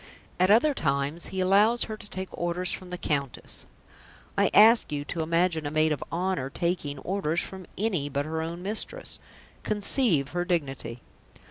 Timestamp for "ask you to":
4.51-5.21